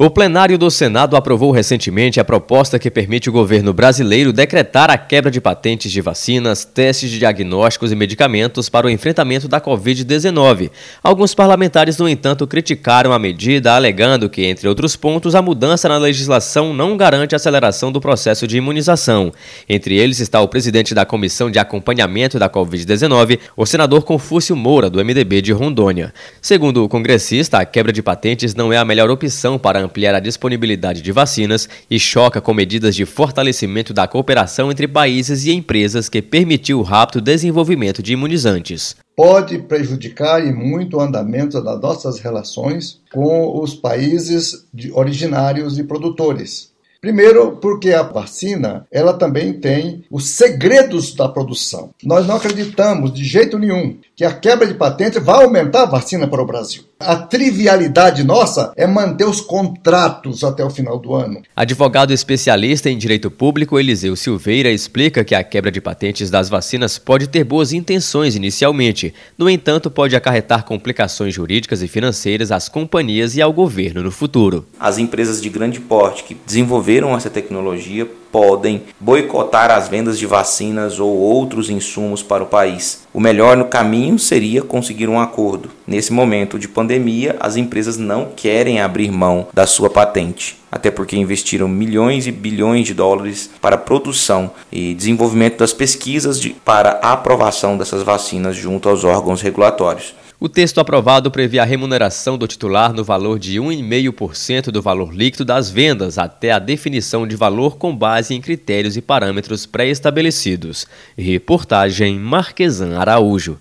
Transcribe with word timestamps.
O 0.00 0.08
plenário 0.08 0.56
do 0.56 0.70
Senado 0.70 1.16
aprovou 1.16 1.50
recentemente 1.50 2.20
a 2.20 2.24
proposta 2.24 2.78
que 2.78 2.88
permite 2.88 3.28
o 3.28 3.32
governo 3.32 3.72
brasileiro 3.72 4.32
decretar 4.32 4.92
a 4.92 4.96
quebra 4.96 5.28
de 5.28 5.40
patentes 5.40 5.90
de 5.90 6.00
vacinas, 6.00 6.64
testes 6.64 7.10
de 7.10 7.18
diagnósticos 7.18 7.90
e 7.90 7.96
medicamentos 7.96 8.68
para 8.68 8.86
o 8.86 8.90
enfrentamento 8.90 9.48
da 9.48 9.60
Covid-19. 9.60 10.70
Alguns 11.02 11.34
parlamentares, 11.34 11.98
no 11.98 12.08
entanto, 12.08 12.46
criticaram 12.46 13.12
a 13.12 13.18
medida, 13.18 13.74
alegando 13.74 14.30
que, 14.30 14.46
entre 14.46 14.68
outros 14.68 14.94
pontos, 14.94 15.34
a 15.34 15.42
mudança 15.42 15.88
na 15.88 15.98
legislação 15.98 16.72
não 16.72 16.96
garante 16.96 17.34
a 17.34 17.36
aceleração 17.36 17.90
do 17.90 18.00
processo 18.00 18.46
de 18.46 18.56
imunização. 18.56 19.32
Entre 19.68 19.96
eles 19.96 20.20
está 20.20 20.40
o 20.40 20.46
presidente 20.46 20.94
da 20.94 21.04
Comissão 21.04 21.50
de 21.50 21.58
Acompanhamento 21.58 22.38
da 22.38 22.48
Covid-19, 22.48 23.40
o 23.56 23.66
senador 23.66 24.04
Confúcio 24.04 24.54
Moura, 24.54 24.88
do 24.88 25.04
MDB 25.04 25.42
de 25.42 25.50
Rondônia. 25.50 26.14
Segundo 26.40 26.84
o 26.84 26.88
congressista, 26.88 27.58
a 27.58 27.64
quebra 27.64 27.92
de 27.92 28.00
patentes 28.00 28.54
não 28.54 28.72
é 28.72 28.76
a 28.76 28.84
melhor 28.84 29.10
opção 29.10 29.58
para 29.58 29.87
ampliar 29.88 30.14
a 30.14 30.20
disponibilidade 30.20 31.02
de 31.02 31.10
vacinas 31.10 31.68
e 31.90 31.98
choca 31.98 32.40
com 32.40 32.54
medidas 32.54 32.94
de 32.94 33.04
fortalecimento 33.04 33.92
da 33.92 34.06
cooperação 34.06 34.70
entre 34.70 34.86
países 34.86 35.44
e 35.44 35.52
empresas 35.52 36.08
que 36.08 36.22
permitiu 36.22 36.78
o 36.78 36.82
rápido 36.82 37.20
desenvolvimento 37.20 38.00
de 38.00 38.12
imunizantes. 38.12 38.94
Pode 39.16 39.58
prejudicar 39.58 40.46
e 40.46 40.52
muito 40.52 40.98
o 40.98 41.00
andamento 41.00 41.60
das 41.60 41.80
nossas 41.80 42.20
relações 42.20 43.00
com 43.12 43.60
os 43.60 43.74
países 43.74 44.64
originários 44.94 45.76
e 45.76 45.82
produtores. 45.82 46.70
Primeiro, 47.00 47.56
porque 47.58 47.92
a 47.92 48.02
vacina, 48.02 48.84
ela 48.90 49.12
também 49.12 49.52
tem 49.52 50.04
os 50.10 50.30
segredos 50.30 51.14
da 51.14 51.28
produção. 51.28 51.90
Nós 52.02 52.26
não 52.26 52.34
acreditamos 52.36 53.12
de 53.12 53.24
jeito 53.24 53.56
nenhum 53.56 53.96
que 54.16 54.24
a 54.24 54.34
quebra 54.34 54.66
de 54.66 54.74
patente 54.74 55.20
vai 55.20 55.44
aumentar 55.44 55.82
a 55.82 55.90
vacina 55.90 56.26
para 56.26 56.42
o 56.42 56.46
Brasil. 56.46 56.82
A 57.00 57.14
trivialidade 57.14 58.24
nossa 58.24 58.72
é 58.76 58.84
manter 58.84 59.24
os 59.24 59.40
contratos 59.40 60.42
até 60.42 60.64
o 60.64 60.70
final 60.70 60.98
do 60.98 61.14
ano. 61.14 61.42
Advogado 61.54 62.12
especialista 62.12 62.90
em 62.90 62.98
direito 62.98 63.30
público 63.30 63.78
Eliseu 63.78 64.16
Silveira 64.16 64.68
explica 64.68 65.22
que 65.22 65.32
a 65.32 65.44
quebra 65.44 65.70
de 65.70 65.80
patentes 65.80 66.28
das 66.28 66.48
vacinas 66.48 66.98
pode 66.98 67.28
ter 67.28 67.44
boas 67.44 67.72
intenções 67.72 68.34
inicialmente, 68.34 69.14
no 69.38 69.48
entanto, 69.48 69.88
pode 69.88 70.16
acarretar 70.16 70.64
complicações 70.64 71.32
jurídicas 71.32 71.82
e 71.84 71.88
financeiras 71.88 72.50
às 72.50 72.68
companhias 72.68 73.36
e 73.36 73.40
ao 73.40 73.52
governo 73.52 74.02
no 74.02 74.10
futuro. 74.10 74.66
As 74.80 74.98
empresas 74.98 75.40
de 75.40 75.48
grande 75.48 75.78
porte 75.78 76.24
que 76.24 76.36
desenvolveram 76.44 77.16
essa 77.16 77.30
tecnologia 77.30 78.08
podem 78.30 78.82
boicotar 79.00 79.70
as 79.70 79.88
vendas 79.88 80.18
de 80.18 80.26
vacinas 80.26 80.98
ou 81.00 81.16
outros 81.16 81.70
insumos 81.70 82.22
para 82.22 82.42
o 82.42 82.46
país. 82.46 83.06
O 83.12 83.20
melhor 83.20 83.56
no 83.56 83.66
caminho 83.66 84.18
seria 84.18 84.62
conseguir 84.62 85.08
um 85.08 85.20
acordo. 85.20 85.70
Nesse 85.86 86.12
momento 86.12 86.58
de 86.58 86.68
pandemia, 86.68 87.36
as 87.40 87.56
empresas 87.56 87.96
não 87.96 88.28
querem 88.36 88.80
abrir 88.80 89.10
mão 89.10 89.48
da 89.52 89.66
sua 89.66 89.90
patente, 89.90 90.58
até 90.70 90.90
porque 90.90 91.16
investiram 91.16 91.68
milhões 91.68 92.26
e 92.26 92.32
bilhões 92.32 92.86
de 92.86 92.94
dólares 92.94 93.50
para 93.60 93.76
a 93.76 93.78
produção 93.78 94.50
e 94.70 94.94
desenvolvimento 94.94 95.58
das 95.58 95.72
pesquisas 95.72 96.40
de, 96.40 96.50
para 96.50 97.00
a 97.02 97.12
aprovação 97.12 97.76
dessas 97.76 98.02
vacinas 98.02 98.56
junto 98.56 98.88
aos 98.88 99.04
órgãos 99.04 99.42
regulatórios. 99.42 100.14
O 100.40 100.48
texto 100.48 100.78
aprovado 100.78 101.32
prevê 101.32 101.58
a 101.58 101.64
remuneração 101.64 102.38
do 102.38 102.46
titular 102.46 102.92
no 102.92 103.02
valor 103.02 103.40
de 103.40 103.58
1,5% 103.58 104.66
do 104.70 104.80
valor 104.80 105.12
líquido 105.12 105.44
das 105.44 105.68
vendas 105.68 106.16
até 106.16 106.52
a 106.52 106.60
definição 106.60 107.26
de 107.26 107.34
valor 107.34 107.76
com 107.76 107.96
base 107.96 108.34
em 108.34 108.40
critérios 108.40 108.96
e 108.96 109.02
parâmetros 109.02 109.66
pré-estabelecidos. 109.66 110.86
Reportagem 111.16 112.20
Marquesan 112.20 112.96
Araújo. 112.96 113.56